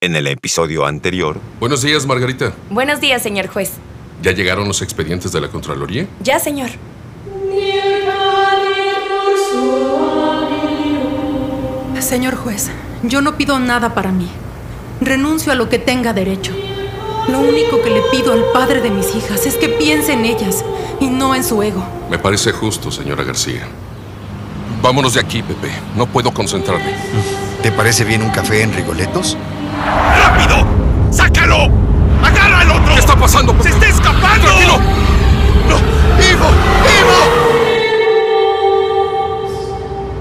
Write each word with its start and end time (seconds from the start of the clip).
En 0.00 0.14
el 0.14 0.28
episodio 0.28 0.86
anterior, 0.86 1.40
Buenos 1.58 1.82
días, 1.82 2.06
Margarita. 2.06 2.52
Buenos 2.70 3.00
días, 3.00 3.20
señor 3.20 3.48
juez. 3.48 3.72
¿Ya 4.22 4.30
llegaron 4.30 4.68
los 4.68 4.80
expedientes 4.80 5.32
de 5.32 5.40
la 5.40 5.48
Contraloría? 5.48 6.06
Ya, 6.22 6.38
señor. 6.38 6.70
Señor 12.00 12.36
juez, 12.36 12.70
yo 13.02 13.20
no 13.22 13.36
pido 13.36 13.58
nada 13.58 13.92
para 13.94 14.12
mí. 14.12 14.28
Renuncio 15.00 15.50
a 15.50 15.56
lo 15.56 15.68
que 15.68 15.80
tenga 15.80 16.12
derecho. 16.12 16.52
Lo 17.28 17.40
único 17.40 17.82
que 17.82 17.90
le 17.90 18.00
pido 18.12 18.32
al 18.32 18.44
padre 18.52 18.80
de 18.80 18.90
mis 18.90 19.14
hijas 19.16 19.46
es 19.46 19.56
que 19.56 19.68
piense 19.68 20.12
en 20.12 20.24
ellas 20.24 20.64
y 21.00 21.08
no 21.08 21.34
en 21.34 21.42
su 21.42 21.60
ego. 21.60 21.84
Me 22.08 22.18
parece 22.18 22.52
justo, 22.52 22.92
señora 22.92 23.24
García. 23.24 23.66
Vámonos 24.80 25.14
de 25.14 25.20
aquí, 25.20 25.42
Pepe. 25.42 25.70
No 25.96 26.06
puedo 26.06 26.32
concentrarme. 26.32 26.94
¿Te 27.62 27.72
parece 27.72 28.04
bien 28.04 28.22
un 28.22 28.30
café 28.30 28.62
en 28.62 28.72
Rigoletos? 28.72 29.36
¡Rápido! 30.22 30.66
¡Sácalo! 31.10 31.70
¡Agarra 32.24 32.60
al 32.60 32.70
otro! 32.70 32.94
¿Qué 32.94 33.00
está 33.00 33.16
pasando? 33.16 33.54
¡Se 33.62 33.70
está 33.70 33.86
escapando! 33.86 34.46
¡Tranquilo! 34.46 34.78
¡No! 35.68 35.76
¡Ivo! 36.22 36.48
¡Ivo! 37.00 37.58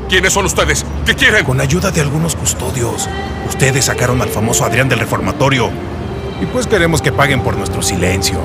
¿Quiénes 0.09 0.31
son 0.31 0.45
ustedes? 0.45 0.85
¿Qué 1.05 1.15
quieren? 1.15 1.43
Con 1.43 1.59
ayuda 1.59 1.91
de 1.91 1.99
algunos 1.99 2.35
custodios, 2.35 3.09
ustedes 3.47 3.85
sacaron 3.85 4.21
al 4.21 4.29
famoso 4.29 4.63
Adrián 4.63 4.87
del 4.87 4.99
reformatorio. 4.99 5.69
Y 6.41 6.45
pues 6.45 6.65
queremos 6.65 7.01
que 7.01 7.11
paguen 7.11 7.41
por 7.41 7.57
nuestro 7.57 7.81
silencio. 7.81 8.39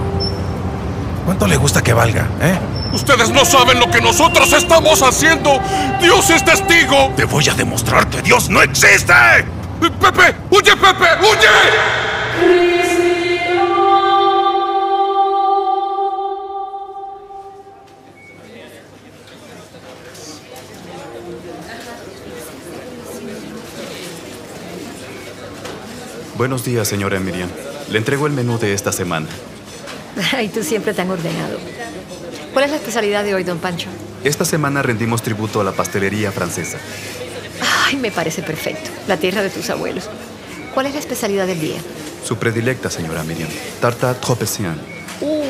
¿Cuánto 1.24 1.46
le 1.46 1.56
gusta 1.56 1.82
que 1.82 1.92
valga, 1.92 2.26
eh? 2.40 2.58
Ustedes 2.92 3.30
no 3.30 3.44
saben 3.44 3.78
lo 3.78 3.90
que 3.90 4.00
nosotros 4.00 4.52
estamos 4.52 5.02
haciendo. 5.02 5.60
Dios 6.00 6.28
es 6.30 6.44
testigo. 6.44 7.12
Te 7.16 7.24
voy 7.24 7.48
a 7.48 7.54
demostrar 7.54 8.08
que 8.08 8.20
Dios 8.22 8.50
no 8.50 8.60
existe. 8.60 9.14
Pepe, 9.90 10.34
huye, 10.50 10.76
Pepe, 10.76 11.06
huye. 11.20 11.48
Buenos 26.36 26.64
días, 26.64 26.86
señora 26.86 27.18
Miriam. 27.18 27.48
Le 27.90 27.98
entrego 27.98 28.28
el 28.28 28.32
menú 28.32 28.58
de 28.58 28.74
esta 28.74 28.92
semana. 28.92 29.26
Ay, 30.32 30.48
tú 30.48 30.62
siempre 30.62 30.94
tan 30.94 31.10
ordenado. 31.10 31.58
¿Cuál 32.52 32.66
es 32.66 32.70
la 32.70 32.76
especialidad 32.76 33.24
de 33.24 33.34
hoy, 33.34 33.42
don 33.42 33.58
Pancho? 33.58 33.88
Esta 34.22 34.44
semana 34.44 34.82
rendimos 34.82 35.22
tributo 35.22 35.60
a 35.60 35.64
la 35.64 35.72
pastelería 35.72 36.30
francesa. 36.30 36.78
Ay, 37.86 37.96
me 37.96 38.12
parece 38.12 38.42
perfecto. 38.42 38.91
La 39.08 39.16
tierra 39.16 39.42
de 39.42 39.50
tus 39.50 39.68
abuelos. 39.70 40.04
¿Cuál 40.74 40.86
es 40.86 40.94
la 40.94 41.00
especialidad 41.00 41.46
del 41.46 41.60
día? 41.60 41.78
Su 42.24 42.36
predilecta, 42.36 42.88
señora 42.90 43.22
Miriam. 43.24 43.48
Tarta 43.80 44.14
tropecian. 44.14 44.78
¡Uh! 45.20 45.42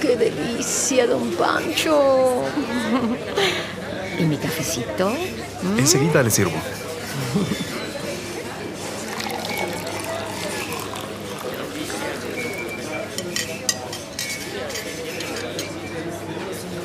¡Qué 0.00 0.16
delicia, 0.16 1.06
don 1.06 1.30
Pancho! 1.32 2.42
¿Y 4.18 4.22
mi 4.24 4.36
cafecito? 4.36 5.10
¿Mm? 5.62 5.78
Enseguida 5.78 6.22
le 6.22 6.30
sirvo. 6.30 6.54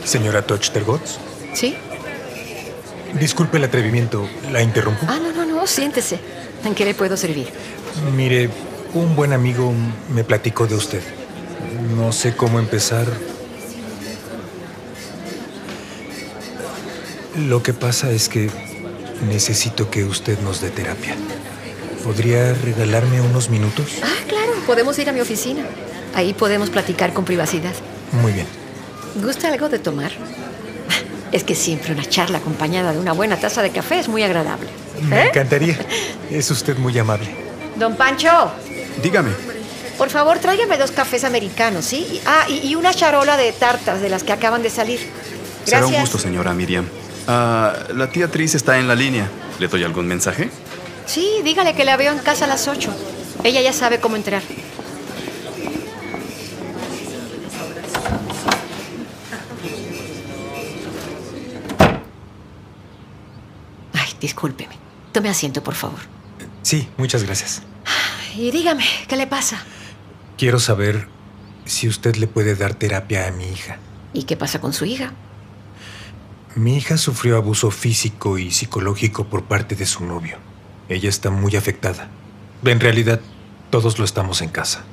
Señora 0.04 0.42
Tochtergotz, 0.42 1.18
¿Sí? 1.54 1.76
disculpe 3.20 3.58
el 3.58 3.64
atrevimiento, 3.64 4.28
¿la 4.52 4.62
interrumpo? 4.62 5.06
Ah, 5.08 5.20
no, 5.22 5.32
no, 5.32 5.46
no, 5.46 5.51
siéntese. 5.68 6.20
¿En 6.66 6.76
qué 6.76 6.86
le 6.86 6.94
puedo 6.94 7.18
servir? 7.18 7.50
Mire, 8.16 8.50
un 8.94 9.16
buen 9.16 9.34
amigo 9.34 9.74
me 10.14 10.24
platicó 10.24 10.68
de 10.68 10.76
usted. 10.76 11.02
No 11.96 12.12
sé 12.12 12.36
cómo 12.36 12.60
empezar. 12.60 13.08
Lo 17.48 17.64
que 17.64 17.74
pasa 17.74 18.12
es 18.12 18.28
que 18.28 18.50
necesito 19.30 19.90
que 19.90 20.04
usted 20.04 20.40
nos 20.40 20.62
dé 20.62 20.70
terapia. 20.70 21.16
¿Podría 22.04 22.54
regalarme 22.54 23.22
unos 23.22 23.50
minutos? 23.50 23.86
Ah, 24.04 24.08
claro, 24.28 24.54
podemos 24.66 24.98
ir 25.00 25.10
a 25.10 25.14
mi 25.14 25.22
oficina. 25.22 25.64
Ahí 26.14 26.34
podemos 26.34 26.70
platicar 26.70 27.14
con 27.14 27.26
privacidad. 27.26 27.74
Muy 28.22 28.34
bien. 28.34 28.48
¿Gusta 29.16 29.48
algo 29.48 29.70
de 29.70 29.80
tomar? 29.80 30.12
Es 31.32 31.44
que 31.46 31.56
siempre 31.56 31.94
una 31.94 32.04
charla 32.04 32.40
acompañada 32.40 32.92
de 32.92 33.00
una 33.00 33.14
buena 33.14 33.38
taza 33.38 33.62
de 33.62 33.70
café 33.70 34.00
es 34.00 34.10
muy 34.10 34.24
agradable. 34.24 34.68
Me 35.02 35.22
¿Eh? 35.24 35.28
encantaría. 35.30 35.78
Es 36.30 36.50
usted 36.52 36.78
muy 36.78 36.98
amable. 36.98 37.28
Don 37.76 37.96
Pancho, 37.96 38.52
Dígame. 39.02 39.32
por 39.98 40.10
favor, 40.10 40.38
tráigame 40.40 40.78
dos 40.78 40.92
cafés 40.92 41.24
americanos, 41.24 41.86
¿sí? 41.86 42.08
Y- 42.12 42.22
Ah, 42.26 42.46
y, 42.50 42.68
y 42.68 42.76
una 42.76 42.94
charola 42.94 43.38
de 43.38 43.52
tartas 43.54 44.02
de 44.02 44.10
las 44.10 44.24
que 44.24 44.32
acaban 44.34 44.62
de 44.62 44.70
salir. 44.70 45.00
Será 45.66 45.80
Gracias. 45.80 45.98
un 45.98 46.02
gusto, 46.02 46.18
señora 46.18 46.54
Miriam. 46.54 46.86
Ah, 47.28 47.74
la 47.96 48.10
tía 48.10 48.28
Tris 48.30 48.56
está 48.56 48.78
en 48.78 48.88
la 48.88 48.96
línea. 48.96 49.28
¿Le 49.60 49.68
doy 49.68 49.84
algún 49.84 50.08
mensaje? 50.08 50.50
Sí, 51.06 51.42
dígale 51.44 51.74
que 51.76 51.86
la 51.86 51.98
veo 51.98 52.12
en 52.12 52.20
casa 52.20 52.46
a 52.46 52.48
las 52.48 52.68
8. 52.68 52.92
Ella 53.44 53.62
ya 53.62 53.74
sabe 53.74 54.00
cómo 54.00 54.16
entrar. 54.16 54.42
Ay, 63.94 64.14
discúlpeme. 64.20 64.76
Tome 65.12 65.30
asiento, 65.30 65.64
por 65.64 65.76
favor. 65.76 66.00
Sí, 66.62 66.88
muchas 66.98 67.24
gracias. 67.24 67.64
Y 68.36 68.52
dígame, 68.52 68.86
¿qué 69.08 69.16
le 69.18 69.28
pasa? 69.28 69.62
Quiero 70.38 70.60
saber 70.60 71.08
si 71.66 71.88
usted 71.88 72.16
le 72.16 72.28
puede 72.28 72.56
dar 72.56 72.74
terapia 72.74 73.28
a 73.28 73.32
mi 73.32 73.46
hija. 73.46 73.78
¿Y 74.14 74.24
qué 74.24 74.38
pasa 74.38 74.62
con 74.62 74.74
su 74.74 74.86
hija? 74.86 75.14
Mi 76.56 76.78
hija 76.78 76.98
sufrió 76.98 77.38
abuso 77.38 77.72
físico 77.72 78.38
y 78.38 78.52
psicológico 78.52 79.26
por 79.26 79.44
parte 79.44 79.76
de 79.76 79.86
su 79.86 80.06
novio. 80.06 80.38
Ella 80.90 81.10
está 81.10 81.30
muy 81.30 81.56
afectada. 81.56 82.10
En 82.66 82.80
realidad, 82.80 83.22
todos 83.70 84.00
lo 84.00 84.06
estamos 84.06 84.42
en 84.42 84.50
casa. 84.50 84.84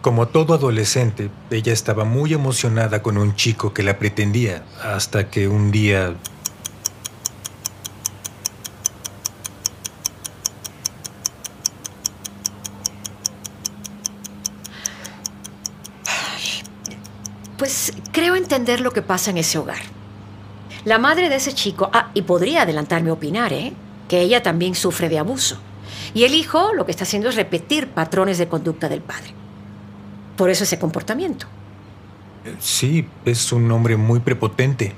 Como 0.00 0.28
todo 0.28 0.54
adolescente, 0.54 1.30
ella 1.50 1.72
estaba 1.72 2.04
muy 2.04 2.32
emocionada 2.32 3.02
con 3.02 3.18
un 3.18 3.34
chico 3.36 3.74
que 3.74 3.82
la 3.82 3.98
pretendía, 3.98 4.64
hasta 4.82 5.30
que 5.30 5.48
un 5.48 5.70
día... 5.70 6.14
Pues 17.58 17.92
creo 18.12 18.36
entender 18.36 18.80
lo 18.80 18.92
que 18.92 19.02
pasa 19.02 19.30
en 19.30 19.38
ese 19.38 19.58
hogar. 19.58 19.82
La 20.84 20.98
madre 20.98 21.28
de 21.28 21.36
ese 21.36 21.52
chico, 21.52 21.90
ah, 21.92 22.10
y 22.14 22.22
podría 22.22 22.62
adelantarme 22.62 23.10
a 23.10 23.14
opinar, 23.14 23.52
¿eh? 23.52 23.72
Que 24.08 24.20
ella 24.20 24.42
también 24.42 24.74
sufre 24.74 25.08
de 25.08 25.18
abuso. 25.18 25.58
Y 26.14 26.24
el 26.24 26.34
hijo 26.34 26.72
lo 26.72 26.86
que 26.86 26.92
está 26.92 27.04
haciendo 27.04 27.28
es 27.28 27.34
repetir 27.34 27.88
patrones 27.88 28.38
de 28.38 28.48
conducta 28.48 28.88
del 28.88 29.02
padre. 29.02 29.34
Por 30.36 30.50
eso 30.50 30.64
ese 30.64 30.78
comportamiento. 30.78 31.46
Sí, 32.60 33.06
es 33.24 33.52
un 33.52 33.70
hombre 33.72 33.96
muy 33.96 34.20
prepotente. 34.20 34.94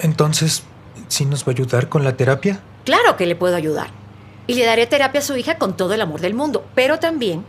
Entonces, 0.00 0.64
¿sí 1.08 1.24
nos 1.24 1.44
va 1.44 1.48
a 1.48 1.50
ayudar 1.52 1.88
con 1.88 2.04
la 2.04 2.16
terapia? 2.16 2.60
Claro 2.84 3.16
que 3.16 3.26
le 3.26 3.36
puedo 3.36 3.56
ayudar. 3.56 3.88
Y 4.46 4.54
le 4.54 4.66
daré 4.66 4.86
terapia 4.86 5.20
a 5.20 5.24
su 5.24 5.36
hija 5.36 5.56
con 5.56 5.76
todo 5.76 5.94
el 5.94 6.00
amor 6.00 6.20
del 6.20 6.34
mundo. 6.34 6.66
Pero 6.74 6.98
también, 6.98 7.44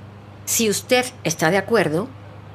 si 0.45 0.69
usted 0.69 1.05
está 1.23 1.51
de 1.51 1.57
acuerdo, 1.57 2.07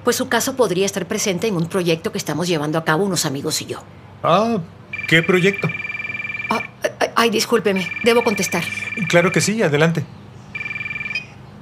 pues 0.04 0.16
su 0.16 0.28
caso 0.28 0.56
podría 0.56 0.86
estar 0.86 1.06
presente 1.06 1.46
en 1.46 1.56
un 1.56 1.68
proyecto 1.68 2.12
que 2.12 2.18
estamos 2.18 2.48
llevando 2.48 2.78
a 2.78 2.84
cabo 2.84 3.04
unos 3.04 3.24
amigos 3.26 3.60
y 3.62 3.66
yo. 3.66 3.78
Ah, 4.22 4.58
¿qué 5.08 5.22
proyecto? 5.22 5.68
Ah, 6.50 6.62
ay, 7.00 7.08
ay, 7.16 7.30
discúlpeme, 7.30 7.90
debo 8.04 8.22
contestar. 8.24 8.64
Claro 9.08 9.32
que 9.32 9.40
sí, 9.40 9.62
adelante. 9.62 10.04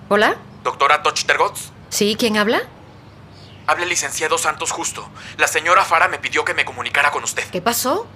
¿Hola? 0.08 0.36
Doctora 0.64 1.02
Tochtergotz, 1.02 1.70
¿Sí? 1.88 2.16
¿Quién 2.18 2.36
habla? 2.36 2.62
habla 3.66 3.84
el 3.84 3.88
licenciado 3.90 4.36
Santos 4.36 4.72
Justo. 4.72 5.08
La 5.38 5.46
señora 5.46 5.84
Fara 5.84 6.08
me 6.08 6.18
pidió 6.18 6.44
que 6.44 6.54
me 6.54 6.64
comunicara 6.64 7.10
con 7.12 7.22
usted. 7.22 7.44
¿Qué 7.50 7.60
pasó? 7.60 8.06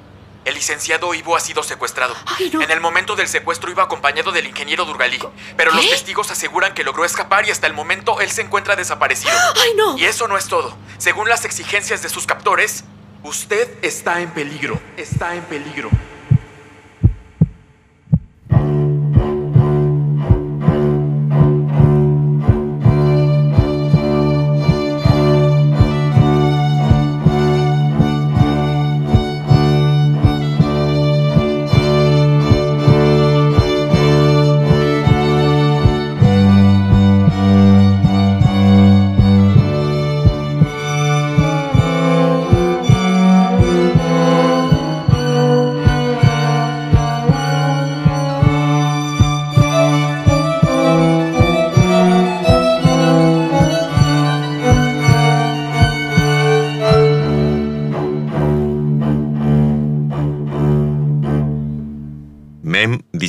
El 0.44 0.54
licenciado 0.54 1.14
Ivo 1.14 1.36
ha 1.36 1.40
sido 1.40 1.62
secuestrado. 1.62 2.14
Ay, 2.38 2.50
no. 2.50 2.60
En 2.60 2.70
el 2.70 2.80
momento 2.80 3.16
del 3.16 3.28
secuestro 3.28 3.70
iba 3.70 3.82
acompañado 3.82 4.30
del 4.30 4.46
ingeniero 4.46 4.84
Durgalí. 4.84 5.18
Pero 5.56 5.72
los 5.72 5.88
testigos 5.88 6.30
aseguran 6.30 6.74
que 6.74 6.84
logró 6.84 7.04
escapar 7.04 7.46
y 7.46 7.50
hasta 7.50 7.66
el 7.66 7.72
momento 7.72 8.20
él 8.20 8.30
se 8.30 8.42
encuentra 8.42 8.76
desaparecido. 8.76 9.32
¡Ay, 9.56 9.72
no! 9.76 9.96
Y 9.96 10.04
eso 10.04 10.28
no 10.28 10.36
es 10.36 10.48
todo. 10.48 10.76
Según 10.98 11.28
las 11.28 11.44
exigencias 11.44 12.02
de 12.02 12.08
sus 12.08 12.26
captores, 12.26 12.84
usted 13.22 13.68
está 13.82 14.20
en 14.20 14.30
peligro. 14.30 14.80
Está 14.96 15.34
en 15.34 15.42
peligro. 15.44 15.90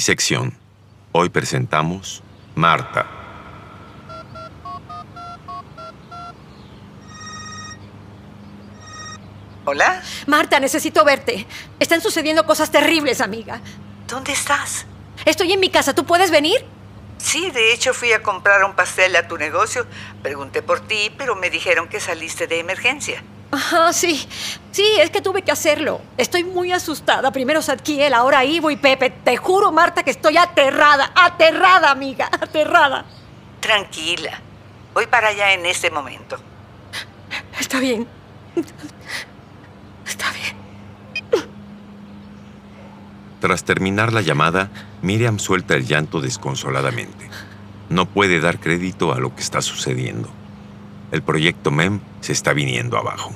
Disección. 0.06 0.56
Hoy 1.13 1.30
presentamos 1.30 2.22
Marta. 2.54 3.07
¿Hola? 9.66 10.04
Marta, 10.28 10.60
necesito 10.60 11.04
verte. 11.04 11.48
Están 11.80 12.02
sucediendo 12.02 12.46
cosas 12.46 12.69
terribles, 12.69 13.19
amiga. 13.19 13.62
¿Dónde 14.07 14.34
estás? 14.34 14.86
Estoy 15.25 15.54
en 15.54 15.60
mi 15.60 15.72
casa. 15.72 15.96
¿Tú 15.96 16.06
puedes 16.06 16.30
venir? 16.30 16.63
Sí, 17.18 17.50
de 17.50 17.74
hecho 17.74 17.96
fui 17.96 18.13
a 18.13 18.22
comprar 18.22 18.63
un 18.63 18.75
pastel 18.75 19.16
a 19.16 19.28
tu 19.28 19.40
negocio. 19.40 19.88
Pregunté 20.22 20.62
por 20.62 20.81
ti, 20.81 21.12
pero 21.18 21.36
me 21.36 21.50
dijeron 21.50 21.88
que 21.88 22.00
saliste 22.00 22.46
de 22.46 22.60
emergencia. 22.60 23.24
Ajá, 23.51 23.94
sí. 23.94 24.27
Sí, 24.71 24.86
es 25.00 25.09
que 25.09 25.21
tuve 25.21 25.42
que 25.42 25.51
hacerlo. 25.51 26.01
Estoy 26.18 26.44
muy 26.44 26.71
asustada. 26.71 27.31
Primero 27.31 27.62
Sadkiel, 27.62 28.13
ahora 28.13 28.44
Ivo 28.44 28.71
y 28.71 28.75
Pepe. 28.75 29.09
Te 29.09 29.38
juro, 29.38 29.71
Marta, 29.71 30.03
que 30.03 30.12
estoy 30.12 30.38
aterrada. 30.38 31.12
Aterrada, 31.15 31.92
amiga. 31.92 32.30
Aterrada. 32.31 33.06
Tranquila. 33.62 34.42
Voy 34.94 35.07
para 35.07 35.30
allá 35.30 35.53
en 35.53 35.65
este 35.65 35.89
momento. 35.89 36.38
Está 37.59 37.80
bien. 37.80 38.07
Está 40.06 40.31
bien. 40.31 41.45
Tras 43.39 43.63
terminar 43.63 44.12
la 44.12 44.21
llamada, 44.21 44.69
Miriam 45.01 45.39
suelta 45.39 45.75
el 45.75 45.86
llanto 45.86 46.19
desconsoladamente. 46.19 47.30
No 47.89 48.07
puede 48.07 48.39
dar 48.39 48.59
crédito 48.59 49.13
a 49.13 49.19
lo 49.19 49.36
que 49.36 49.41
está 49.41 49.62
sucediendo. 49.62 50.30
El 51.15 51.23
proyecto 51.23 51.71
MEM 51.71 52.01
se 52.19 52.33
está 52.33 52.51
viniendo 52.51 52.97
abajo. 52.97 53.31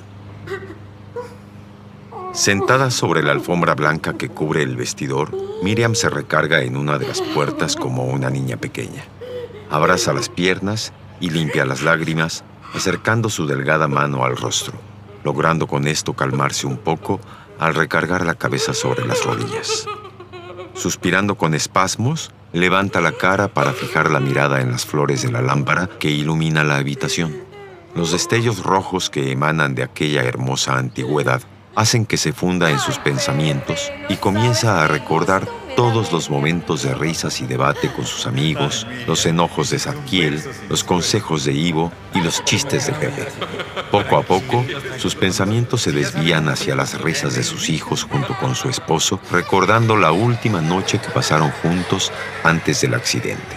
Sentada 2.33 2.91
sobre 2.91 3.23
la 3.23 3.31
alfombra 3.31 3.73
blanca 3.73 4.17
que 4.17 4.27
cubre 4.27 4.63
el 4.63 4.75
vestidor, 4.75 5.31
Miriam 5.63 5.95
se 5.95 6.09
recarga 6.09 6.61
en 6.61 6.75
una 6.75 6.97
de 6.97 7.07
las 7.07 7.21
puertas 7.21 7.77
como 7.77 8.03
una 8.03 8.29
niña 8.29 8.57
pequeña. 8.57 9.05
Abraza 9.69 10.11
las 10.11 10.27
piernas 10.27 10.91
y 11.21 11.29
limpia 11.29 11.63
las 11.63 11.81
lágrimas, 11.81 12.43
acercando 12.75 13.29
su 13.29 13.47
delgada 13.47 13.87
mano 13.87 14.25
al 14.25 14.35
rostro, 14.35 14.73
logrando 15.23 15.65
con 15.65 15.87
esto 15.87 16.11
calmarse 16.11 16.67
un 16.67 16.79
poco 16.79 17.21
al 17.59 17.75
recargar 17.75 18.25
la 18.25 18.35
cabeza 18.35 18.73
sobre 18.73 19.05
las 19.05 19.23
rodillas. 19.23 19.85
Suspirando 20.73 21.35
con 21.35 21.53
espasmos, 21.53 22.31
levanta 22.51 22.99
la 22.99 23.13
cara 23.13 23.47
para 23.47 23.71
fijar 23.71 24.11
la 24.11 24.19
mirada 24.19 24.59
en 24.59 24.69
las 24.69 24.85
flores 24.85 25.21
de 25.21 25.31
la 25.31 25.41
lámpara 25.41 25.87
que 25.97 26.11
ilumina 26.11 26.65
la 26.65 26.75
habitación. 26.75 27.47
Los 27.95 28.11
destellos 28.11 28.63
rojos 28.63 29.09
que 29.09 29.31
emanan 29.31 29.75
de 29.75 29.83
aquella 29.83 30.23
hermosa 30.23 30.77
antigüedad 30.77 31.41
hacen 31.75 32.05
que 32.05 32.17
se 32.17 32.33
funda 32.33 32.69
en 32.69 32.79
sus 32.79 32.97
pensamientos 32.99 33.91
y 34.09 34.17
comienza 34.17 34.83
a 34.83 34.87
recordar 34.87 35.47
todos 35.75 36.11
los 36.11 36.29
momentos 36.29 36.83
de 36.83 36.93
risas 36.93 37.39
y 37.39 37.47
debate 37.47 37.89
con 37.89 38.05
sus 38.05 38.27
amigos, 38.27 38.85
los 39.07 39.25
enojos 39.25 39.69
de 39.69 39.79
Zadkiel, 39.79 40.43
los 40.67 40.83
consejos 40.83 41.45
de 41.45 41.53
Ivo 41.53 41.89
y 42.13 42.19
los 42.19 42.43
chistes 42.43 42.87
de 42.87 42.91
Pepe. 42.91 43.27
Poco 43.89 44.17
a 44.17 44.23
poco, 44.23 44.65
sus 44.97 45.15
pensamientos 45.15 45.81
se 45.83 45.93
desvían 45.93 46.49
hacia 46.49 46.75
las 46.75 46.99
risas 46.99 47.35
de 47.35 47.43
sus 47.43 47.69
hijos 47.69 48.03
junto 48.03 48.37
con 48.39 48.55
su 48.55 48.67
esposo, 48.67 49.21
recordando 49.31 49.95
la 49.95 50.11
última 50.11 50.59
noche 50.59 50.99
que 50.99 51.11
pasaron 51.11 51.49
juntos 51.61 52.11
antes 52.43 52.81
del 52.81 52.95
accidente, 52.95 53.55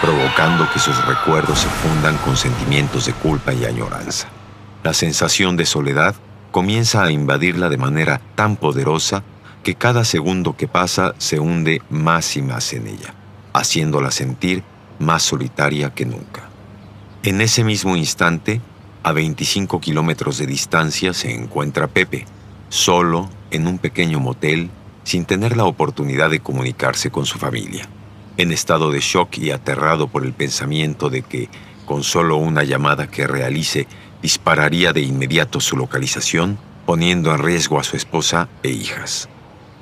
provocando 0.00 0.68
que 0.72 0.78
sus 0.78 1.04
recuerdos 1.06 1.60
se 1.60 1.68
fundan 1.68 2.16
con 2.18 2.36
sentimientos 2.36 3.06
de 3.06 3.12
culpa 3.12 3.52
y 3.52 3.64
añoranza. 3.64 4.28
La 4.82 4.94
sensación 4.94 5.56
de 5.56 5.66
soledad 5.66 6.14
comienza 6.50 7.02
a 7.02 7.10
invadirla 7.10 7.68
de 7.68 7.78
manera 7.78 8.20
tan 8.34 8.56
poderosa 8.56 9.24
que 9.62 9.74
cada 9.74 10.04
segundo 10.04 10.56
que 10.56 10.68
pasa 10.68 11.14
se 11.18 11.40
hunde 11.40 11.82
más 11.90 12.36
y 12.36 12.42
más 12.42 12.72
en 12.72 12.86
ella, 12.86 13.14
haciéndola 13.52 14.10
sentir 14.10 14.62
más 14.98 15.22
solitaria 15.22 15.92
que 15.94 16.06
nunca. 16.06 16.48
En 17.24 17.40
ese 17.40 17.64
mismo 17.64 17.96
instante, 17.96 18.60
a 19.02 19.12
25 19.12 19.80
kilómetros 19.80 20.38
de 20.38 20.46
distancia, 20.46 21.12
se 21.12 21.34
encuentra 21.34 21.88
Pepe, 21.88 22.24
solo 22.68 23.28
en 23.50 23.66
un 23.66 23.78
pequeño 23.78 24.20
motel, 24.20 24.70
sin 25.02 25.24
tener 25.24 25.56
la 25.56 25.64
oportunidad 25.64 26.30
de 26.30 26.40
comunicarse 26.40 27.10
con 27.10 27.26
su 27.26 27.38
familia. 27.38 27.88
En 28.38 28.52
estado 28.52 28.92
de 28.92 29.00
shock 29.00 29.36
y 29.38 29.50
aterrado 29.50 30.06
por 30.06 30.24
el 30.24 30.32
pensamiento 30.32 31.10
de 31.10 31.22
que, 31.22 31.48
con 31.84 32.04
solo 32.04 32.36
una 32.36 32.62
llamada 32.62 33.08
que 33.08 33.26
realice, 33.26 33.88
dispararía 34.22 34.92
de 34.92 35.00
inmediato 35.00 35.58
su 35.58 35.76
localización, 35.76 36.56
poniendo 36.86 37.34
en 37.34 37.40
riesgo 37.40 37.80
a 37.80 37.82
su 37.82 37.96
esposa 37.96 38.48
e 38.62 38.70
hijas. 38.70 39.28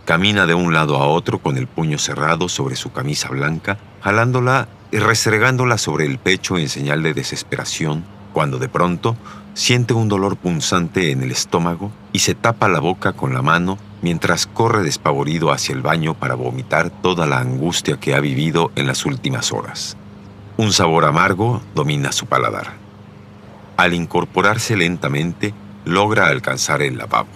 Camina 0.07 0.47
de 0.47 0.55
un 0.55 0.73
lado 0.73 0.97
a 0.97 1.07
otro 1.07 1.39
con 1.39 1.59
el 1.59 1.67
puño 1.67 1.99
cerrado 1.99 2.49
sobre 2.49 2.77
su 2.77 2.93
camisa 2.93 3.29
blanca, 3.29 3.77
jalándola 4.01 4.69
y 4.91 5.01
restregándola 5.01 5.77
sobre 5.77 6.07
el 6.07 6.19
pecho 6.19 6.57
en 6.57 6.71
señal 6.71 7.03
de 7.03 7.13
desesperación, 7.13 8.07
cuando 8.33 8.59
de 8.59 8.71
pronto 8.71 9.19
siente 9.53 9.93
un 9.93 10.09
dolor 10.09 10.39
punzante 10.39 11.11
en 11.11 11.23
el 11.23 11.31
estómago 11.31 11.93
y 12.11 12.21
se 12.21 12.35
tapa 12.35 12.71
la 12.71 12.81
boca 12.81 13.13
con 13.13 13.35
la 13.35 13.43
mano 13.43 13.77
mientras 14.07 14.47
corre 14.47 14.85
despavorido 14.85 15.51
hacia 15.51 15.75
el 15.75 15.83
baño 15.83 16.15
para 16.15 16.37
vomitar 16.37 16.91
toda 16.91 17.27
la 17.27 17.41
angustia 17.41 17.99
que 17.99 18.15
ha 18.15 18.21
vivido 18.21 18.71
en 18.77 18.87
las 18.87 19.05
últimas 19.05 19.51
horas. 19.51 19.97
Un 20.57 20.73
sabor 20.73 21.07
amargo 21.07 21.61
domina 21.75 22.13
su 22.13 22.27
paladar. 22.27 22.75
Al 23.77 23.95
incorporarse 23.95 24.77
lentamente, 24.77 25.53
logra 25.85 26.29
alcanzar 26.29 26.83
el 26.83 26.99
lavabo. 26.99 27.33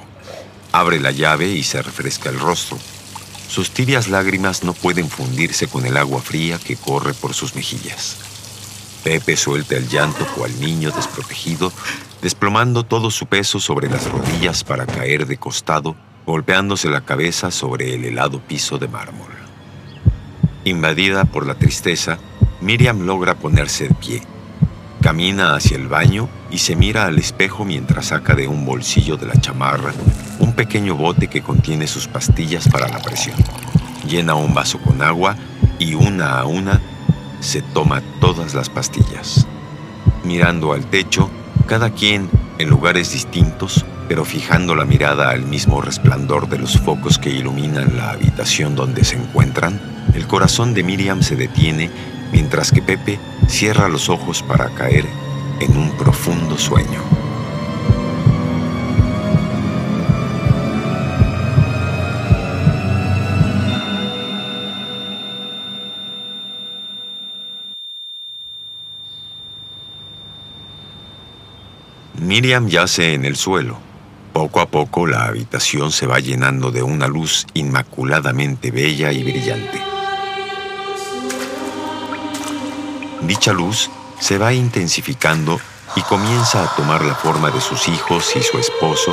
Abre 0.70 1.00
la 1.00 1.10
llave 1.10 1.48
y 1.48 1.64
se 1.64 1.82
refresca 1.82 2.30
el 2.30 2.38
rostro. 2.38 2.78
Sus 3.48 3.72
tibias 3.72 4.06
lágrimas 4.06 4.62
no 4.62 4.72
pueden 4.72 5.08
fundirse 5.10 5.66
con 5.66 5.86
el 5.86 5.96
agua 5.96 6.20
fría 6.20 6.56
que 6.64 6.76
corre 6.76 7.14
por 7.14 7.34
sus 7.34 7.56
mejillas. 7.56 8.16
Pepe 9.02 9.36
suelta 9.36 9.74
el 9.74 9.88
llanto 9.88 10.24
cual 10.36 10.52
niño 10.60 10.92
desprotegido, 10.92 11.72
desplomando 12.22 12.84
todo 12.84 13.10
su 13.10 13.26
peso 13.26 13.58
sobre 13.58 13.90
las 13.90 14.08
rodillas 14.08 14.62
para 14.62 14.86
caer 14.86 15.26
de 15.26 15.36
costado, 15.36 15.96
golpeándose 16.26 16.88
la 16.88 17.02
cabeza 17.02 17.50
sobre 17.50 17.94
el 17.94 18.04
helado 18.04 18.40
piso 18.40 18.78
de 18.78 18.88
mármol. 18.88 19.30
Invadida 20.64 21.24
por 21.24 21.46
la 21.46 21.54
tristeza, 21.54 22.18
Miriam 22.60 23.06
logra 23.06 23.34
ponerse 23.34 23.88
de 23.88 23.94
pie. 23.94 24.22
Camina 25.00 25.54
hacia 25.54 25.76
el 25.76 25.88
baño 25.88 26.28
y 26.50 26.58
se 26.58 26.76
mira 26.76 27.06
al 27.06 27.18
espejo 27.18 27.64
mientras 27.64 28.06
saca 28.06 28.34
de 28.34 28.46
un 28.46 28.66
bolsillo 28.66 29.16
de 29.16 29.26
la 29.26 29.40
chamarra 29.40 29.92
un 30.40 30.54
pequeño 30.54 30.96
bote 30.96 31.28
que 31.28 31.42
contiene 31.42 31.86
sus 31.86 32.08
pastillas 32.08 32.68
para 32.68 32.88
la 32.88 32.98
presión. 32.98 33.36
Llena 34.06 34.34
un 34.34 34.52
vaso 34.54 34.78
con 34.78 35.00
agua 35.02 35.36
y 35.78 35.94
una 35.94 36.38
a 36.38 36.46
una 36.46 36.80
se 37.40 37.62
toma 37.62 38.02
todas 38.20 38.54
las 38.54 38.68
pastillas. 38.68 39.46
Mirando 40.24 40.72
al 40.72 40.86
techo, 40.86 41.30
cada 41.66 41.90
quien 41.90 42.28
en 42.60 42.68
lugares 42.68 43.12
distintos, 43.12 43.84
pero 44.08 44.24
fijando 44.24 44.74
la 44.74 44.84
mirada 44.84 45.30
al 45.30 45.46
mismo 45.46 45.80
resplandor 45.80 46.48
de 46.48 46.58
los 46.58 46.78
focos 46.78 47.18
que 47.18 47.30
iluminan 47.30 47.96
la 47.96 48.10
habitación 48.10 48.76
donde 48.76 49.04
se 49.04 49.16
encuentran, 49.16 49.80
el 50.14 50.26
corazón 50.26 50.74
de 50.74 50.82
Miriam 50.82 51.22
se 51.22 51.36
detiene 51.36 51.90
mientras 52.32 52.70
que 52.70 52.82
Pepe 52.82 53.18
cierra 53.48 53.88
los 53.88 54.08
ojos 54.08 54.42
para 54.42 54.68
caer 54.74 55.06
en 55.60 55.76
un 55.76 55.90
profundo 55.96 56.58
sueño. 56.58 57.19
Miriam 72.30 72.68
yace 72.68 73.14
en 73.14 73.24
el 73.24 73.34
suelo. 73.34 73.76
Poco 74.32 74.60
a 74.60 74.66
poco 74.66 75.04
la 75.04 75.24
habitación 75.24 75.90
se 75.90 76.06
va 76.06 76.20
llenando 76.20 76.70
de 76.70 76.80
una 76.80 77.08
luz 77.08 77.44
inmaculadamente 77.54 78.70
bella 78.70 79.10
y 79.10 79.24
brillante. 79.24 79.82
Dicha 83.22 83.52
luz 83.52 83.90
se 84.20 84.38
va 84.38 84.52
intensificando 84.52 85.58
y 85.96 86.02
comienza 86.02 86.62
a 86.62 86.76
tomar 86.76 87.04
la 87.04 87.16
forma 87.16 87.50
de 87.50 87.60
sus 87.60 87.88
hijos 87.88 88.36
y 88.36 88.42
su 88.44 88.58
esposo, 88.58 89.10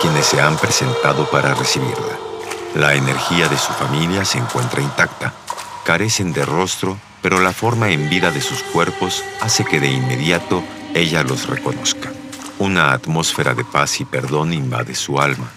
quienes 0.00 0.26
se 0.26 0.40
han 0.40 0.56
presentado 0.56 1.28
para 1.28 1.54
recibirla. 1.54 2.20
La 2.76 2.94
energía 2.94 3.48
de 3.48 3.58
su 3.58 3.72
familia 3.72 4.24
se 4.24 4.38
encuentra 4.38 4.80
intacta. 4.80 5.34
Carecen 5.84 6.32
de 6.32 6.44
rostro, 6.44 6.96
pero 7.20 7.40
la 7.40 7.52
forma 7.52 7.90
en 7.90 8.08
vida 8.08 8.30
de 8.30 8.40
sus 8.40 8.62
cuerpos 8.62 9.24
hace 9.40 9.64
que 9.64 9.80
de 9.80 9.90
inmediato 9.90 10.62
ella 10.94 11.24
los 11.24 11.48
reconozca. 11.48 12.12
Una 12.60 12.92
atmósfera 12.92 13.54
de 13.54 13.64
paz 13.64 14.00
y 14.00 14.04
perdón 14.04 14.52
invade 14.52 14.94
su 14.94 15.20
alma. 15.20 15.50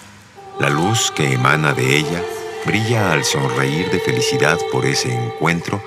La 0.60 0.69
luz 0.69 1.12
que 1.12 1.33
emana 1.33 1.74
de 1.74 1.98
ella 1.98 2.24
brilla 2.65 3.12
al 3.12 3.24
sonreír 3.24 3.91
de 3.91 4.00
felicidad 4.00 4.57
por 4.72 4.86
ese 4.86 5.13
encuentro 5.13 5.83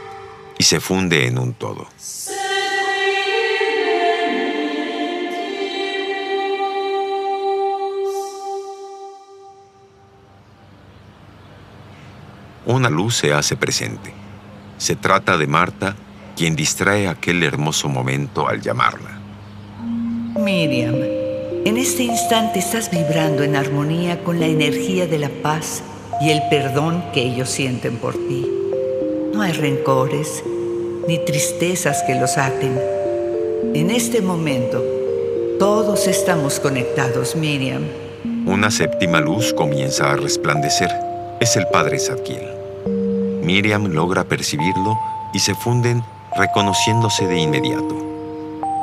y 0.58 0.62
se 0.62 0.78
funde 0.78 1.26
en 1.26 1.38
un 1.38 1.54
todo. 1.54 1.88
una 12.66 12.90
luz 12.90 13.16
se 13.16 13.32
hace 13.32 13.56
presente. 13.56 14.12
Se 14.76 14.96
trata 14.96 15.38
de 15.38 15.46
Marta, 15.46 15.96
quien 16.36 16.54
distrae 16.54 17.08
aquel 17.08 17.42
hermoso 17.42 17.88
momento 17.88 18.48
al 18.48 18.60
llamarla. 18.60 19.15
Miriam, 20.38 20.94
en 21.64 21.78
este 21.78 22.02
instante 22.02 22.58
estás 22.58 22.90
vibrando 22.90 23.42
en 23.42 23.56
armonía 23.56 24.22
con 24.22 24.38
la 24.38 24.46
energía 24.46 25.06
de 25.06 25.18
la 25.18 25.30
paz 25.42 25.82
y 26.20 26.30
el 26.30 26.42
perdón 26.50 27.02
que 27.12 27.22
ellos 27.22 27.48
sienten 27.48 27.96
por 27.96 28.14
ti. 28.14 28.46
No 29.32 29.42
hay 29.42 29.52
rencores 29.52 30.44
ni 31.08 31.18
tristezas 31.18 32.02
que 32.02 32.14
los 32.14 32.36
aten. 32.36 32.78
En 33.74 33.90
este 33.90 34.20
momento, 34.20 34.82
todos 35.58 36.06
estamos 36.06 36.60
conectados, 36.60 37.34
Miriam. 37.34 37.84
Una 38.46 38.70
séptima 38.70 39.20
luz 39.20 39.54
comienza 39.54 40.10
a 40.12 40.16
resplandecer. 40.16 40.90
Es 41.40 41.56
el 41.56 41.66
padre 41.68 41.98
Zadkiel. 41.98 42.46
Miriam 43.42 43.86
logra 43.86 44.24
percibirlo 44.24 44.98
y 45.32 45.38
se 45.38 45.54
funden 45.54 46.02
reconociéndose 46.36 47.26
de 47.26 47.38
inmediato. 47.38 48.05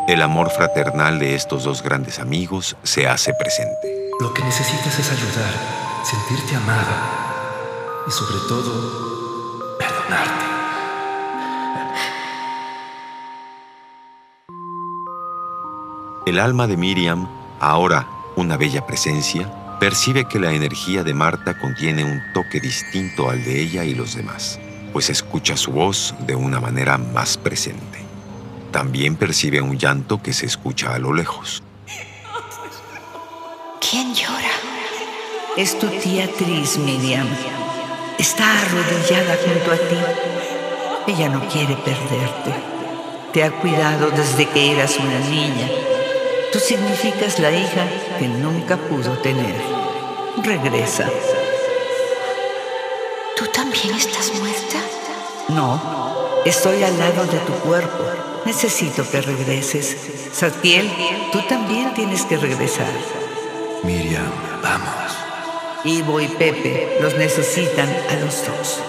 El 0.05 0.22
amor 0.22 0.50
fraternal 0.50 1.17
de 1.17 1.33
estos 1.33 1.63
dos 1.63 1.81
grandes 1.81 2.19
amigos 2.19 2.75
se 2.83 3.07
hace 3.07 3.33
presente. 3.36 4.10
Lo 4.19 4.33
que 4.33 4.43
necesitas 4.43 5.00
es 5.00 5.10
ayudar, 5.10 5.53
sentirte 6.03 6.57
amada 6.57 8.03
y 8.05 8.12
sobre 8.12 8.38
todo, 8.50 9.77
perdonarte. 9.79 10.45
El 16.25 16.38
alma 16.38 16.67
de 16.67 16.75
Miriam, 16.75 17.29
ahora 17.62 18.05
una 18.36 18.57
bella 18.57 18.86
presencia, 18.86 19.50
percibe 19.79 20.25
que 20.25 20.38
la 20.38 20.51
energía 20.51 21.03
de 21.03 21.13
Marta 21.13 21.57
contiene 21.57 22.03
un 22.03 22.22
toque 22.33 22.60
distinto 22.60 23.29
al 23.29 23.41
de 23.45 23.62
ella 23.62 23.86
y 23.86 23.95
los 23.95 24.15
demás, 24.15 24.60
pues 24.91 25.10
escucha 25.10 25.55
su 25.55 25.72
voz 25.72 26.13
de 26.27 26.36
una 26.36 26.60
manera 26.60 26.98
más 26.98 27.38
presente. 27.38 27.93
También 28.74 29.15
percibe 29.18 29.62
un 29.62 29.77
llanto 29.77 30.20
que 30.24 30.34
se 30.34 30.48
escucha 30.48 30.96
a 30.96 30.98
lo 30.98 31.13
lejos. 31.13 31.62
¿Quién 33.80 34.15
llora? 34.15 34.50
Es 35.56 35.77
tu 35.77 35.86
tía 35.88 36.27
Tris, 36.39 36.80
Miriam. 36.80 37.27
Está 38.18 38.44
arrodillada 38.62 39.38
junto 39.46 39.72
a 39.74 39.75
ti. 39.75 41.12
Ella 41.12 41.30
no 41.30 41.48
quiere 41.50 41.75
perderte. 41.75 42.51
Te 43.32 43.44
ha 43.44 43.51
cuidado 43.51 44.10
desde 44.10 44.50
que 44.50 44.72
eras 44.72 44.98
una 44.98 45.20
niña. 45.30 45.70
Tú 46.51 46.58
significas 46.58 47.38
la 47.38 47.51
hija 47.51 47.88
que 48.18 48.27
nunca 48.27 48.75
pudo 48.75 49.12
tener. 49.20 49.53
Regresa. 50.44 51.08
¿Tú 53.38 53.46
también 53.53 53.94
estás 53.94 54.34
muerta? 54.39 54.80
No, 55.50 56.23
estoy 56.46 56.84
al 56.84 56.98
lado 56.98 57.26
de 57.26 57.40
tu 57.40 57.54
cuerpo. 57.54 58.04
Necesito 58.46 59.10
que 59.10 59.22
regreses. 59.22 59.96
Satiel, 60.34 60.90
tú 61.32 61.40
también 61.48 61.94
tienes 61.94 62.24
que 62.24 62.38
regresar. 62.38 62.92
Miriam, 63.84 64.32
vamos. 64.62 64.90
Ivo 65.86 66.20
y 66.20 66.28
Pepe 66.28 66.98
los 67.02 67.16
necesitan 67.16 67.90
a 68.10 68.16
los 68.16 68.46
dos. 68.46 68.80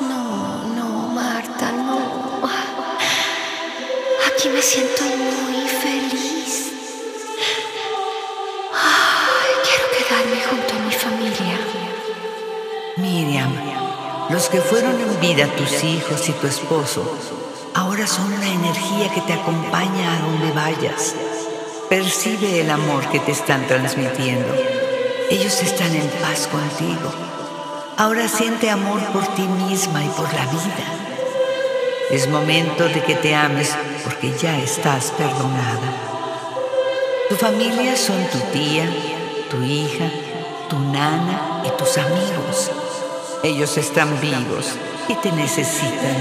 No, 0.00 0.64
no, 0.74 1.08
Marta, 1.08 1.72
no. 1.72 2.40
Aquí 4.26 4.48
me 4.48 4.62
siento 4.62 5.04
que 14.56 14.62
fueron 14.62 14.98
en 14.98 15.20
vida 15.20 15.54
tus 15.54 15.84
hijos 15.84 16.30
y 16.30 16.32
tu 16.32 16.46
esposo, 16.46 17.04
ahora 17.74 18.06
son 18.06 18.32
una 18.32 18.48
energía 18.48 19.12
que 19.12 19.20
te 19.20 19.34
acompaña 19.34 20.16
a 20.16 20.20
donde 20.20 20.50
vayas. 20.52 21.14
Percibe 21.90 22.62
el 22.62 22.70
amor 22.70 23.06
que 23.10 23.20
te 23.20 23.32
están 23.32 23.66
transmitiendo. 23.66 24.54
Ellos 25.28 25.62
están 25.62 25.94
en 25.94 26.08
paz 26.22 26.46
contigo. 26.46 27.12
Ahora 27.98 28.28
siente 28.28 28.70
amor 28.70 28.98
por 29.12 29.26
ti 29.34 29.42
misma 29.42 30.02
y 30.02 30.08
por 30.08 30.32
la 30.32 30.46
vida. 30.46 30.86
Es 32.10 32.26
momento 32.26 32.84
de 32.88 33.02
que 33.02 33.14
te 33.14 33.34
ames 33.34 33.76
porque 34.04 34.32
ya 34.38 34.58
estás 34.58 35.10
perdonada. 35.10 35.92
Tu 37.28 37.36
familia 37.36 37.94
son 37.94 38.24
tu 38.28 38.38
tía, 38.54 38.88
tu 39.50 39.62
hija, 39.62 40.10
tu 40.70 40.78
nana 40.78 41.60
y 41.62 41.68
tus 41.76 41.98
amigos. 41.98 42.70
Ellos 43.46 43.78
están 43.78 44.20
vivos 44.20 44.76
y 45.08 45.14
te 45.14 45.30
necesitan. 45.30 46.16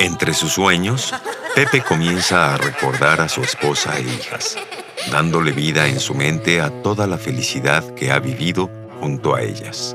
Entre 0.00 0.34
sus 0.34 0.54
sueños, 0.54 1.14
Pepe 1.54 1.80
comienza 1.82 2.52
a 2.52 2.56
recordar 2.56 3.20
a 3.20 3.28
su 3.28 3.42
esposa 3.42 3.96
e 3.96 4.02
hijas, 4.02 4.58
dándole 5.12 5.52
vida 5.52 5.86
en 5.86 6.00
su 6.00 6.14
mente 6.14 6.60
a 6.60 6.82
toda 6.82 7.06
la 7.06 7.16
felicidad 7.16 7.94
que 7.94 8.10
ha 8.10 8.18
vivido 8.18 8.68
junto 9.00 9.36
a 9.36 9.42
ellas. 9.42 9.94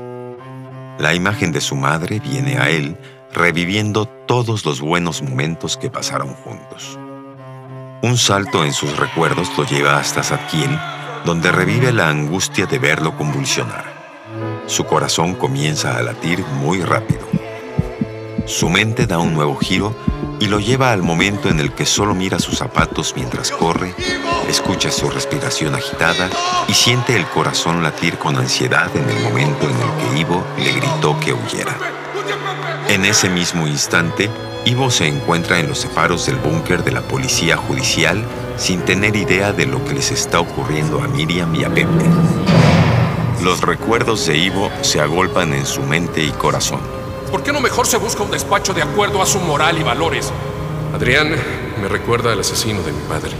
La 0.98 1.12
imagen 1.12 1.52
de 1.52 1.60
su 1.60 1.76
madre 1.76 2.18
viene 2.18 2.56
a 2.56 2.70
él 2.70 2.96
reviviendo 3.30 4.06
todos 4.06 4.64
los 4.64 4.80
buenos 4.80 5.20
momentos 5.20 5.76
que 5.76 5.90
pasaron 5.90 6.32
juntos. 6.32 6.98
Un 8.00 8.16
salto 8.16 8.64
en 8.64 8.72
sus 8.72 8.96
recuerdos 8.96 9.50
lo 9.58 9.66
lleva 9.66 9.98
hasta 9.98 10.22
Zadkiel, 10.22 10.70
donde 11.28 11.52
revive 11.52 11.92
la 11.92 12.08
angustia 12.08 12.64
de 12.64 12.78
verlo 12.78 13.14
convulsionar. 13.14 13.84
Su 14.64 14.84
corazón 14.84 15.34
comienza 15.34 15.98
a 15.98 16.02
latir 16.02 16.42
muy 16.62 16.80
rápido. 16.80 17.20
Su 18.46 18.70
mente 18.70 19.06
da 19.06 19.18
un 19.18 19.34
nuevo 19.34 19.54
giro 19.56 19.94
y 20.40 20.46
lo 20.46 20.58
lleva 20.58 20.90
al 20.90 21.02
momento 21.02 21.50
en 21.50 21.60
el 21.60 21.72
que 21.72 21.84
solo 21.84 22.14
mira 22.14 22.38
sus 22.38 22.56
zapatos 22.56 23.12
mientras 23.14 23.50
corre, 23.50 23.94
escucha 24.48 24.90
su 24.90 25.10
respiración 25.10 25.74
agitada 25.74 26.30
y 26.66 26.72
siente 26.72 27.14
el 27.14 27.26
corazón 27.26 27.82
latir 27.82 28.16
con 28.16 28.38
ansiedad 28.38 28.88
en 28.96 29.06
el 29.10 29.22
momento 29.22 29.68
en 29.68 29.76
el 29.76 30.12
que 30.14 30.20
Ivo 30.20 30.42
le 30.56 30.72
gritó 30.72 31.20
que 31.20 31.34
huyera. 31.34 31.76
En 32.88 33.04
ese 33.04 33.28
mismo 33.28 33.66
instante, 33.66 34.30
Ivo 34.64 34.90
se 34.90 35.06
encuentra 35.06 35.60
en 35.60 35.68
los 35.68 35.78
separos 35.78 36.24
del 36.24 36.36
búnker 36.36 36.84
de 36.84 36.92
la 36.92 37.02
policía 37.02 37.58
judicial 37.58 38.24
sin 38.58 38.80
tener 38.80 39.16
idea 39.16 39.52
de 39.52 39.66
lo 39.66 39.82
que 39.84 39.94
les 39.94 40.10
está 40.10 40.40
ocurriendo 40.40 41.00
a 41.00 41.08
Miriam 41.08 41.54
y 41.54 41.64
a 41.64 41.70
Pepe. 41.70 42.04
Los 43.42 43.60
recuerdos 43.62 44.26
de 44.26 44.36
Ivo 44.36 44.70
se 44.82 45.00
agolpan 45.00 45.54
en 45.54 45.64
su 45.64 45.80
mente 45.82 46.22
y 46.22 46.30
corazón. 46.32 46.80
¿Por 47.30 47.42
qué 47.42 47.52
no 47.52 47.60
mejor 47.60 47.86
se 47.86 47.96
busca 47.96 48.22
un 48.22 48.30
despacho 48.30 48.74
de 48.74 48.82
acuerdo 48.82 49.22
a 49.22 49.26
su 49.26 49.38
moral 49.38 49.78
y 49.78 49.84
valores? 49.84 50.32
Adrián 50.92 51.36
me 51.80 51.88
recuerda 51.88 52.32
al 52.32 52.40
asesino 52.40 52.82
de 52.82 52.92
mi 52.92 53.00
padre. 53.08 53.32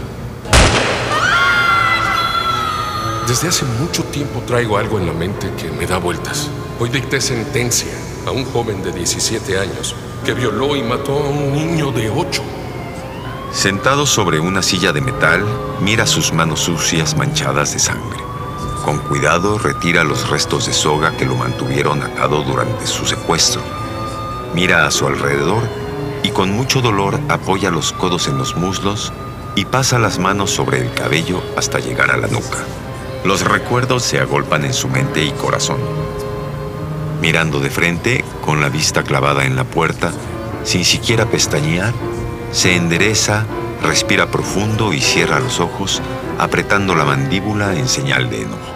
Desde 3.27 3.49
hace 3.49 3.65
mucho 3.79 4.03
tiempo 4.05 4.41
traigo 4.47 4.77
algo 4.77 4.97
en 4.97 5.05
la 5.05 5.13
mente 5.13 5.51
que 5.61 5.69
me 5.69 5.85
da 5.85 5.97
vueltas. 5.97 6.49
Hoy 6.79 6.89
dicté 6.89 7.19
sentencia 7.19 7.91
a 8.25 8.31
un 8.31 8.45
joven 8.45 8.81
de 8.81 8.91
17 8.91 9.59
años 9.59 9.95
que 10.25 10.33
violó 10.33 10.75
y 10.75 10.81
mató 10.81 11.11
a 11.11 11.29
un 11.29 11.51
niño 11.51 11.91
de 11.91 12.09
8. 12.09 12.58
Sentado 13.51 14.05
sobre 14.05 14.39
una 14.39 14.61
silla 14.61 14.93
de 14.93 15.01
metal, 15.01 15.43
mira 15.81 16.05
sus 16.05 16.31
manos 16.31 16.59
sucias 16.59 17.17
manchadas 17.17 17.73
de 17.73 17.79
sangre. 17.79 18.19
Con 18.85 18.99
cuidado 18.99 19.57
retira 19.57 20.03
los 20.03 20.29
restos 20.29 20.67
de 20.67 20.73
soga 20.73 21.17
que 21.17 21.25
lo 21.25 21.35
mantuvieron 21.35 22.03
atado 22.03 22.43
durante 22.43 22.85
su 22.85 23.05
secuestro. 23.05 23.61
Mira 24.53 24.85
a 24.85 24.91
su 24.91 25.07
alrededor 25.07 25.63
y 26.21 26.29
con 26.29 26.51
mucho 26.51 26.81
dolor 26.81 27.19
apoya 27.27 27.71
los 27.71 27.91
codos 27.91 28.27
en 28.27 28.37
los 28.37 28.55
muslos 28.55 29.11
y 29.55 29.65
pasa 29.65 29.97
las 29.97 30.19
manos 30.19 30.51
sobre 30.51 30.77
el 30.79 30.93
cabello 30.93 31.41
hasta 31.57 31.79
llegar 31.79 32.11
a 32.11 32.17
la 32.17 32.27
nuca. 32.27 32.59
Los 33.25 33.41
recuerdos 33.41 34.03
se 34.03 34.19
agolpan 34.19 34.63
en 34.63 34.73
su 34.73 34.87
mente 34.87 35.23
y 35.23 35.31
corazón. 35.31 35.79
Mirando 37.19 37.59
de 37.59 37.71
frente, 37.71 38.23
con 38.45 38.61
la 38.61 38.69
vista 38.69 39.03
clavada 39.03 39.43
en 39.43 39.55
la 39.55 39.63
puerta, 39.63 40.11
sin 40.63 40.85
siquiera 40.85 41.25
pestañear, 41.25 41.93
se 42.51 42.75
endereza, 42.75 43.45
respira 43.81 44.29
profundo 44.31 44.93
y 44.93 45.01
cierra 45.01 45.39
los 45.39 45.59
ojos, 45.59 46.01
apretando 46.37 46.95
la 46.95 47.05
mandíbula 47.05 47.75
en 47.75 47.87
señal 47.87 48.29
de 48.29 48.41
enojo. 48.41 48.73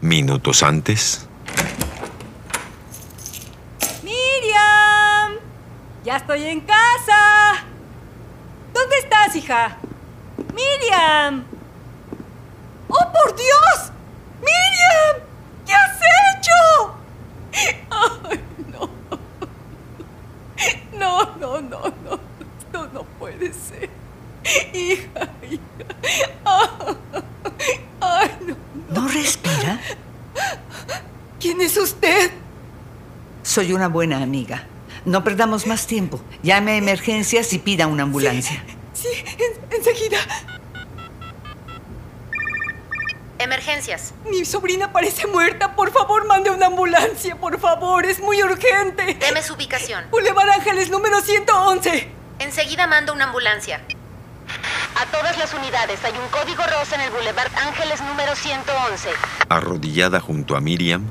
Minutos 0.00 0.62
antes, 0.62 1.28
¡Miriam! 4.02 5.38
¡Ya 6.04 6.16
estoy 6.16 6.44
en 6.44 6.60
casa! 6.60 7.64
¿Dónde 8.72 8.98
estás, 8.98 9.34
hija? 9.36 9.76
¡Miriam! 10.54 11.44
¡Oh, 12.88 13.12
por 13.12 13.36
Dios! 13.36 13.92
¡Miriam! 14.40 15.28
¿Qué 15.66 15.74
has 15.74 16.00
hecho? 16.36 16.94
Ay, 17.90 18.40
no. 18.72 18.88
No, 20.98 21.36
no, 21.36 21.60
no, 21.60 21.92
no. 22.04 22.20
Esto 22.58 22.88
no 22.92 23.06
Hija, 24.72 25.28
hija. 25.50 25.60
Ay, 28.00 28.30
no. 28.46 28.56
¿No 28.88 29.08
respira? 29.08 29.78
¿Quién 31.38 31.60
es 31.60 31.76
usted? 31.76 32.30
Soy 33.58 33.72
una 33.72 33.88
buena 33.88 34.22
amiga. 34.22 34.62
No 35.04 35.24
perdamos 35.24 35.66
más 35.66 35.88
tiempo. 35.88 36.20
Llame 36.44 36.70
a 36.70 36.76
emergencias 36.76 37.52
y 37.52 37.58
pida 37.58 37.88
una 37.88 38.04
ambulancia. 38.04 38.62
Sí, 38.94 39.08
en- 39.36 39.74
enseguida. 39.76 40.18
Emergencias. 43.40 44.14
Mi 44.30 44.44
sobrina 44.44 44.92
parece 44.92 45.26
muerta. 45.26 45.74
Por 45.74 45.90
favor, 45.90 46.24
mande 46.28 46.50
una 46.50 46.66
ambulancia. 46.66 47.34
Por 47.34 47.58
favor, 47.58 48.04
es 48.06 48.20
muy 48.20 48.40
urgente. 48.44 49.14
Deme 49.14 49.42
su 49.42 49.54
ubicación. 49.54 50.04
Boulevard 50.12 50.50
Ángeles 50.50 50.88
número 50.88 51.20
111. 51.20 52.08
Enseguida 52.38 52.86
mando 52.86 53.12
una 53.12 53.24
ambulancia. 53.24 53.80
A 54.94 55.04
todas 55.06 55.36
las 55.36 55.52
unidades 55.52 55.98
hay 56.04 56.12
un 56.12 56.28
código 56.28 56.62
rosa 56.62 56.94
en 56.94 57.00
el 57.00 57.10
Boulevard 57.10 57.50
Ángeles 57.56 58.00
número 58.02 58.36
111. 58.36 59.08
Arrodillada 59.48 60.20
junto 60.20 60.54
a 60.56 60.60
Miriam, 60.60 61.10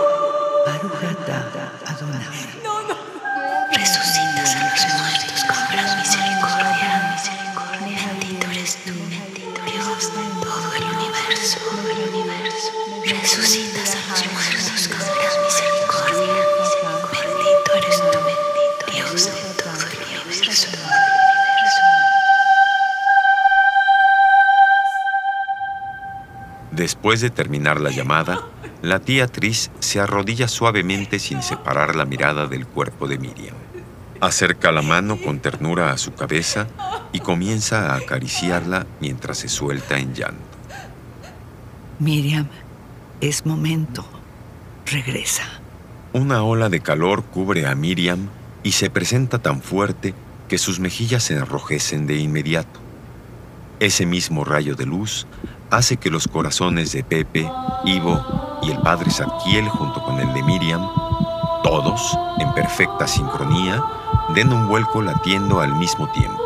Después 26.71 27.21
de 27.21 27.29
terminar 27.29 27.79
la 27.81 27.91
llamada, 27.91 28.41
la 28.81 28.99
tía 28.99 29.27
Tris 29.27 29.71
se 29.79 29.99
arrodilla 29.99 30.47
suavemente 30.47 31.19
sin 31.19 31.43
separar 31.43 31.95
la 31.95 32.05
mirada 32.05 32.47
del 32.47 32.65
cuerpo 32.65 33.07
de 33.07 33.17
Miriam. 33.17 33.55
Acerca 34.21 34.71
la 34.71 34.81
mano 34.81 35.17
con 35.17 35.39
ternura 35.39 35.91
a 35.91 35.97
su 35.97 36.13
cabeza 36.13 36.67
y 37.11 37.19
comienza 37.19 37.91
a 37.91 37.97
acariciarla 37.97 38.85
mientras 38.99 39.39
se 39.39 39.49
suelta 39.49 39.97
en 39.97 40.13
llanto. 40.13 40.57
Miriam, 41.99 42.47
es 43.19 43.45
momento. 43.45 44.05
Regresa. 44.85 45.43
Una 46.13 46.43
ola 46.43 46.69
de 46.69 46.81
calor 46.81 47.23
cubre 47.23 47.65
a 47.67 47.75
Miriam 47.75 48.27
y 48.63 48.73
se 48.73 48.89
presenta 48.89 49.39
tan 49.39 49.61
fuerte 49.61 50.13
que 50.47 50.57
sus 50.57 50.79
mejillas 50.79 51.23
se 51.23 51.35
enrojecen 51.35 52.07
de 52.07 52.17
inmediato. 52.17 52.79
Ese 53.79 54.05
mismo 54.05 54.43
rayo 54.43 54.75
de 54.75 54.85
luz 54.85 55.25
hace 55.71 55.97
que 55.97 56.09
los 56.09 56.27
corazones 56.27 56.91
de 56.91 57.03
Pepe, 57.03 57.49
Ivo 57.85 58.59
y 58.61 58.71
el 58.71 58.79
padre 58.79 59.09
Zadkiel 59.09 59.67
junto 59.69 60.03
con 60.03 60.19
el 60.19 60.31
de 60.33 60.43
Miriam, 60.43 60.87
todos 61.63 62.17
en 62.39 62.53
perfecta 62.53 63.07
sincronía, 63.07 63.81
den 64.35 64.51
un 64.51 64.67
vuelco 64.67 65.01
latiendo 65.01 65.61
al 65.61 65.73
mismo 65.75 66.07
tiempo. 66.11 66.41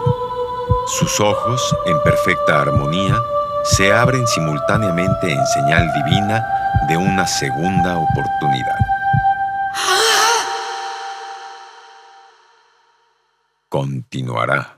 Sus 0.87 1.19
ojos, 1.19 1.75
en 1.87 1.99
perfecta 2.03 2.61
armonía, 2.61 3.19
se 3.63 3.91
abren 3.91 4.27
simultáneamente 4.27 5.31
en 5.31 5.45
señal 5.47 5.91
divina 5.93 6.45
de 6.87 6.97
una 6.97 7.25
segunda 7.25 7.97
oportunidad. 7.97 8.77
Continuará. 13.69 14.74